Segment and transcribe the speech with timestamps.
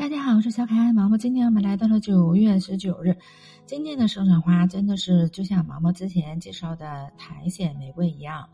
[0.00, 1.18] 大家好，我是小可爱毛毛。
[1.18, 3.14] 今天我们来到了九月十九日，
[3.66, 8.48] 今天的生产花真的是就像毛毛之前介绍的苔藓玫瑰一样，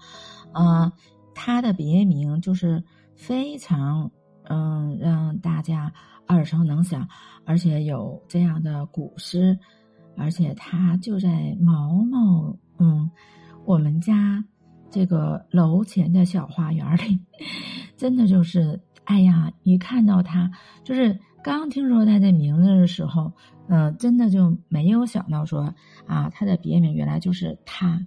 [0.55, 0.91] 嗯，
[1.37, 2.83] 它的别名就是
[3.15, 4.11] 非常
[4.43, 5.93] 嗯让大家
[6.27, 7.07] 耳熟能详，
[7.45, 9.57] 而且有这样的古诗，
[10.17, 13.09] 而且它就在毛毛嗯
[13.65, 14.45] 我们家
[14.91, 17.21] 这个楼前的小花园里，
[17.97, 20.51] 真的就是哎呀，一看到它
[20.83, 21.17] 就是。
[21.47, 23.31] 刚听说他的名字的时候，
[23.69, 25.73] 嗯，真的就没有想到说
[26.05, 28.05] 啊，他的别名原来就是他，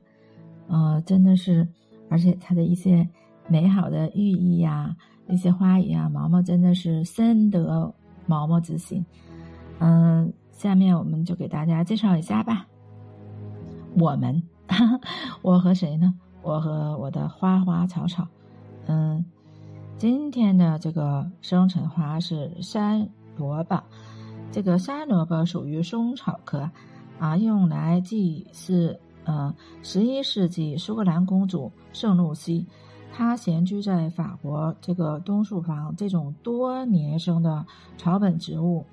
[0.68, 1.66] 呃，真的是，
[2.10, 3.08] 而且他的一些
[3.48, 4.94] 美好的寓意呀，
[5.30, 9.06] 一些花语啊，毛毛真的是深得毛毛之心。
[9.80, 12.68] 嗯，下面我们就给大家介绍一下吧。
[13.98, 14.44] 我们，
[15.42, 16.14] 我和谁呢？
[16.42, 18.28] 我和我的花花草草。
[18.88, 19.24] 嗯，
[19.98, 23.10] 今天的这个生辰花是山。
[23.40, 23.82] 萝卜，
[24.52, 26.70] 这个山萝卜属于松草科，
[27.18, 32.68] 啊，用来祭祀，呃，十一世纪苏格兰公主圣露西，
[33.14, 37.66] 她闲居在法国这个东树房，这种多年生的
[37.98, 38.86] 草本植物，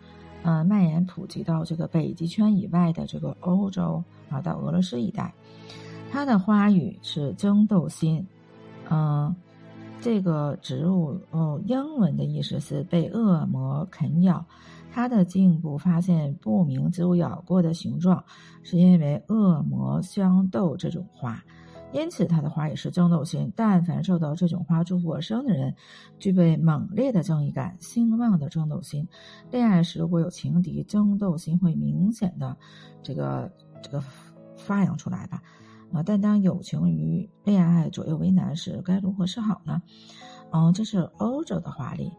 [0.44, 5.34] 呃，蔓延普及到这个北极圈以外的这个欧洲，啊，到俄罗斯一带，
[6.12, 8.24] 它的花语是争斗心，
[8.88, 9.34] 嗯。
[10.00, 14.44] 这个植物哦，英文的意思是被恶魔啃咬。
[14.92, 18.24] 它的颈部发现不明植物咬过的形状，
[18.62, 21.42] 是因为恶魔相斗这种花，
[21.92, 23.52] 因此它的花也是争斗心。
[23.54, 25.74] 但凡受到这种花祝福而生的人，
[26.18, 29.06] 具备猛烈的正义感、兴旺的争斗心。
[29.50, 32.56] 恋爱时如果有情敌，争斗心会明显的
[33.02, 33.52] 这个
[33.82, 34.02] 这个
[34.56, 35.42] 发扬出来吧。
[35.92, 39.80] 啊，但当友情与恋爱左右为难时，该如何是好呢？
[40.52, 42.12] 嗯，这是欧洲的华丽。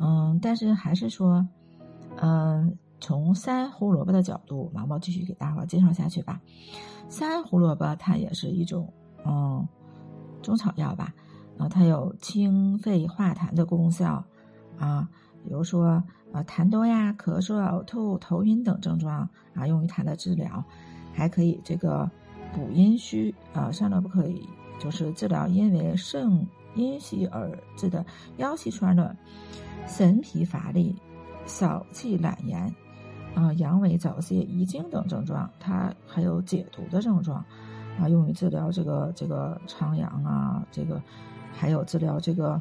[0.00, 1.46] 嗯，但是还是说，
[2.16, 6.40] 嗯，从三胡萝卜的角度，毛毛继续给大伙介绍下去吧。
[7.08, 8.92] 三胡萝卜它也是一种
[9.24, 9.66] 嗯
[10.42, 11.14] 中草药吧，
[11.56, 14.24] 啊，它有清肺化痰的功效
[14.78, 15.08] 啊，
[15.44, 20.62] 比如说啊痰多呀、咳嗽、呕吐、头晕等症状啊，用于它的治疗，
[21.12, 22.10] 还可以这个。
[22.54, 24.48] 补阴虚啊，山萝卜可以
[24.78, 28.04] 就是治疗因为肾阴虚而致的
[28.36, 29.16] 腰膝酸软、
[29.86, 30.94] 神疲乏力、
[31.46, 32.72] 少气懒言
[33.34, 35.50] 啊、阳痿早泄、遗精等症状。
[35.58, 37.44] 它还有解毒的症状
[37.98, 41.02] 啊，用于治疗这个这个肠阳啊，这个
[41.52, 42.60] 还有治疗这个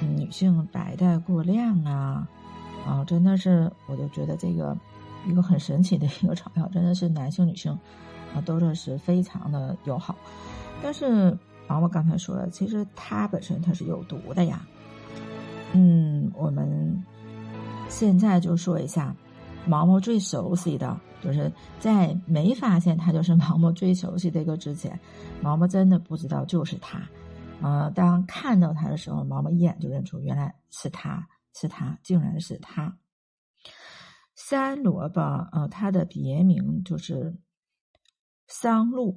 [0.00, 2.26] 女性白带过量啊
[2.86, 4.76] 啊，真的是我就觉得这个
[5.26, 7.78] 一个很神奇的一个草药， 真的是男性女性。
[8.34, 10.14] 啊，都是是非常的友好，
[10.82, 11.36] 但是
[11.66, 14.64] 毛毛刚才说了，其实它本身它是有毒的呀。
[15.72, 17.04] 嗯，我们
[17.88, 19.14] 现在就说一下
[19.66, 24.98] 毛毛最熟悉的，就是在没发现它就是毛毛最熟悉的一个之前，
[25.40, 27.00] 毛毛真的不知道就是它。
[27.62, 32.96] 呃，当看到它的时候，毛毛一眼就认出原来是它，是它，竟然是它。
[34.34, 35.20] 山萝卜，
[35.52, 37.36] 呃，它的别名就是。
[38.60, 39.16] 桑露，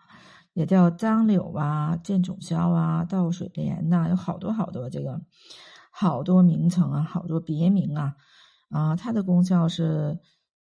[0.54, 5.20] 也叫张柳啊、剑冢硝啊、倒水莲呐，有好多好多这个
[5.90, 8.16] 好多名称啊，好多别名啊。
[8.70, 10.18] 啊，它的功效是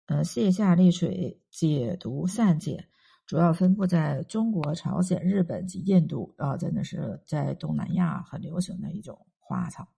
[0.05, 2.85] 呃泻下利水、解毒散结，
[3.25, 9.89] 主要分布在中国、朝鲜、日本及印度啊，真的是在东南亚很流行的一种花草。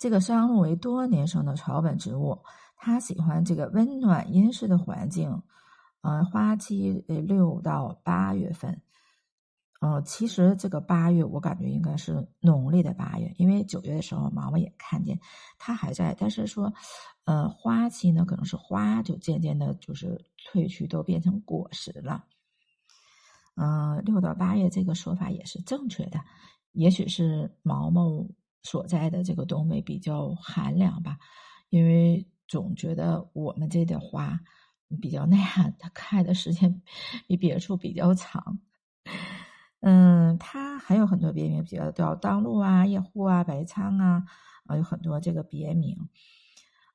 [0.00, 2.42] 这个桑露为多年生的草本植物，
[2.76, 5.40] 它喜欢这个温暖阴湿的环境。
[6.02, 8.80] 呃，花期呃六到八月份，
[9.82, 15.20] 呃，其实这个八月我感觉应该是农历的八月，因为九月的时候毛毛也看见
[15.58, 16.72] 它还在，但是说，
[17.24, 22.24] 呃，花期呢可能是花就渐渐的就是褪去，都变成果实了。
[23.56, 26.18] 嗯，六到八月这个说法也是正确的，
[26.72, 28.26] 也许是毛毛
[28.62, 31.18] 所在的这个东北比较寒凉吧，
[31.68, 34.40] 因为总觉得我们这的花。
[35.00, 36.82] 比较耐寒， 它开的时间
[37.26, 38.58] 比别处比较长。
[39.80, 44.24] 嗯，它还有很多别名，比如叫当路啊、夜户啊、白仓啊，
[44.66, 45.96] 啊，有很多这个别名。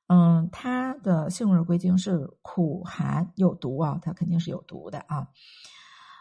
[0.08, 5.28] 嗯，它的性味归经是苦寒有毒啊，它肯定是有毒的啊。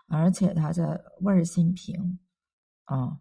[0.07, 2.18] 而且它的味儿辛平，
[2.86, 3.19] 啊，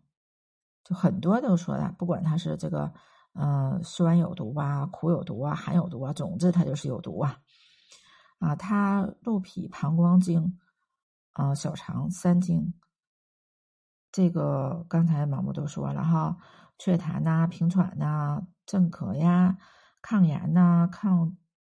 [0.82, 2.92] 就很多都说的，不管它是这个
[3.34, 7.38] 呃酸有毒啊、苦有毒啊、寒有毒啊，总之它就是有毒啊。
[8.44, 10.58] 啊，它鹿脾膀胱经，
[11.32, 12.74] 啊，小肠三经，
[14.12, 16.36] 这个刚才毛毛都说了哈，
[16.78, 19.56] 祛痰呐、平喘呐、镇咳呀，
[20.02, 21.34] 抗炎呐、抗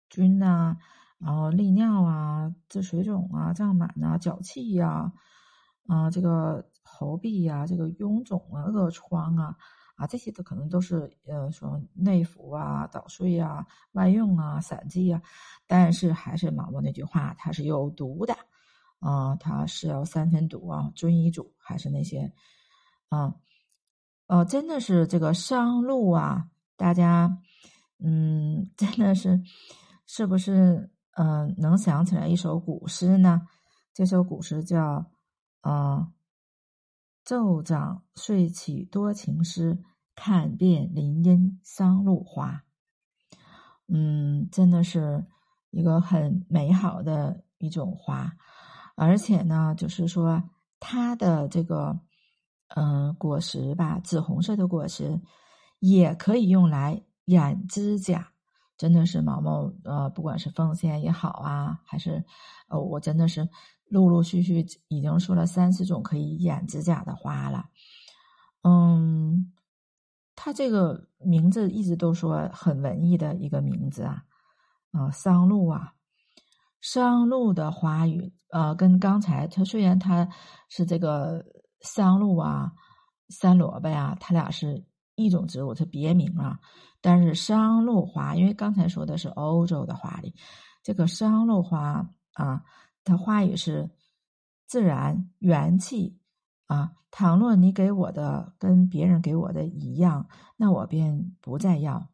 [0.08, 0.76] 菌呐，
[1.18, 5.12] 然后利尿啊、治水肿啊、胀满呐、脚气呀，
[5.86, 9.56] 啊，这个喉痹呀、这个臃肿啊、恶疮啊，
[9.96, 15.20] 啊，这些都可能都是呃说内服啊、捣碎啊、外用啊、散剂啊，
[15.66, 18.34] 但是还是毛毛那句话，它是有毒的。
[18.98, 22.32] 啊，它是要三分毒啊，遵医嘱，还是那些
[23.10, 23.34] 啊？
[24.26, 27.38] 呃，真的是这个商路啊，大家，
[27.98, 29.38] 嗯，真的是，
[30.06, 30.90] 是不是？
[31.12, 33.46] 嗯，能想起来一首古诗呢？
[33.92, 35.06] 这首古诗叫
[35.60, 36.08] 啊
[37.26, 39.82] ，“奏长睡起多情诗，
[40.14, 42.62] 看遍林荫商路花。”
[43.88, 45.26] 嗯，真的是
[45.70, 48.32] 一个很美好的一种花。
[48.94, 50.40] 而且呢，就是说
[50.78, 51.99] 它的这个，
[52.69, 55.20] 嗯，果实吧，紫红色的果实
[55.81, 58.32] 也可以用来染指甲。
[58.78, 62.25] 真的是毛毛，呃，不管是奉献也好啊，还是，
[62.69, 63.49] 呃，我真的是
[63.88, 67.66] 陆陆续续已经说了三四种可以染指甲的花了。
[68.62, 69.52] 嗯，
[70.34, 74.24] 它这个名字一直都说很文艺的一个名字啊，
[74.92, 75.92] 啊，桑露啊。
[76.82, 80.28] 桑露的花语，呃，跟刚才它虽然它
[80.68, 81.44] 是这个
[81.80, 82.70] 桑露啊、
[83.28, 84.84] 山萝卜呀，它俩是
[85.16, 86.60] 一种植物，它别名啊。
[87.00, 90.34] 但是桑露花，因为刚才说的是欧洲的花里，
[90.82, 92.62] 这个桑露花啊，
[93.06, 93.88] 它花语是
[94.66, 96.18] 自然元气
[96.66, 96.92] 啊。
[97.10, 102.10] 倘若你给我的跟别人给我的一样，那我便不再要。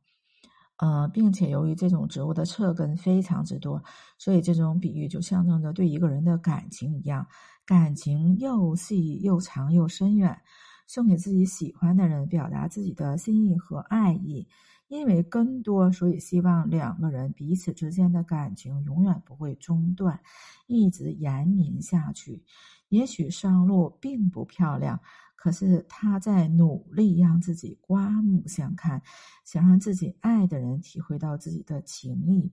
[0.77, 3.83] 呃，并且由于这种植物的侧根非常之多，
[4.19, 7.27] 所以这种比喻就象征着对一个人的感情一样，
[7.67, 10.41] 感情又细又长又深远，
[10.87, 14.47] 送给自己喜欢的人，表达自己的心意和爱意。
[14.93, 20.21] 因为根多，所以希望两个人彼此之间的感情永远不会中断，
[20.67, 22.43] 一直延绵下去。
[22.91, 25.01] 也许上路并不漂亮。
[25.35, 29.03] 可是他在努力让自己刮目相看，
[29.47, 32.53] 想让自己爱的人体会到自己的情谊，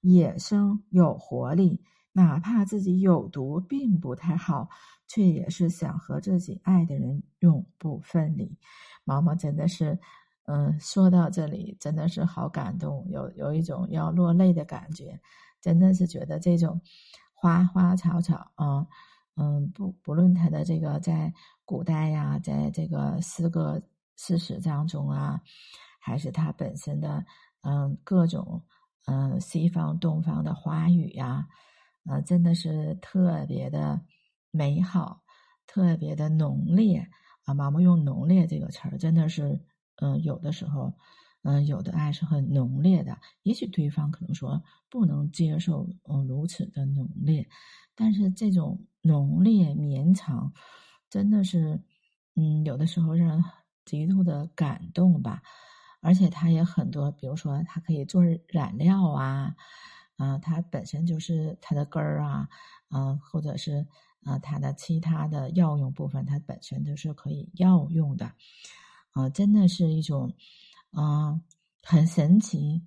[0.00, 1.82] 野生有活力，
[2.12, 4.70] 哪怕自己有毒并不太好，
[5.06, 8.56] 却也是想和自己爱的人永不分离。
[9.04, 10.00] 毛毛真的是，
[10.50, 15.20] 嗯，说到这里真的是好感动，有有一种要落泪的感觉，
[15.60, 16.80] 真的是觉得这种
[17.34, 18.86] 花花草草啊。
[19.36, 21.32] 嗯，不不论它的这个在
[21.66, 23.80] 古代呀，在这个诗歌
[24.16, 25.38] 诗史当中啊，
[26.00, 27.22] 还是它本身的
[27.60, 28.64] 嗯各种
[29.04, 31.46] 嗯西方东方的花语呀，
[32.06, 34.00] 呃，真的是特别的
[34.50, 35.20] 美好，
[35.66, 37.06] 特别的浓烈
[37.44, 37.52] 啊。
[37.52, 39.60] 妈妈用“浓烈”这个词儿，真的是
[40.00, 40.92] 嗯有的时候
[41.42, 47.48] 嗯有的爱是很浓烈的，也许对方可能说不能接受嗯如此的浓烈，
[47.94, 48.80] 但是这种。
[49.00, 50.52] 浓烈绵长，
[51.08, 51.80] 真的是，
[52.34, 53.44] 嗯，有的时候让人
[53.86, 55.40] 极度的感动吧。
[56.02, 59.54] 而且它也很多，比如说它可以做染料啊，
[60.16, 62.48] 啊，它本身就是它的根儿啊，
[62.88, 63.86] 啊，或者是
[64.24, 68.32] 啊它的其他的药用部分，它本身都是可以药用的，
[69.12, 70.34] 啊，真的是一种
[70.90, 71.40] 啊
[71.82, 72.86] 很神奇，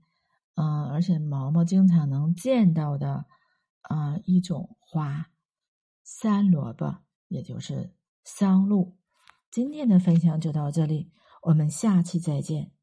[0.55, 3.25] 啊，而且毛毛经常能见到的
[3.81, 5.27] 啊一种花。
[6.03, 8.98] 山萝卜，也就是桑露。
[9.50, 11.12] 今天的分享就到这里，
[11.43, 12.72] 我们下期再见。